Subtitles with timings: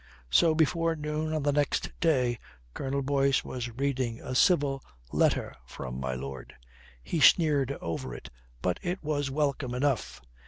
[0.31, 2.39] So before noon on the next day,
[2.73, 4.81] Colonel Boyce was reading a civil
[5.11, 6.55] letter from my lord.
[7.03, 8.31] He sneered over it,
[8.63, 10.19] but it was welcome enough.